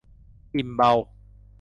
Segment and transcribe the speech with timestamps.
[0.55, 0.91] อิ่มเบา